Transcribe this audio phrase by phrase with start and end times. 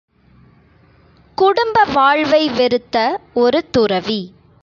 [1.37, 3.19] குடும்ப வாழ்வை வெறுத்த
[3.33, 4.21] ஒரு துறவி.